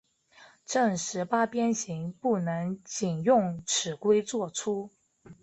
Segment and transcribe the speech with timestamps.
[0.65, 4.89] 正十八边形不能仅用尺规作出。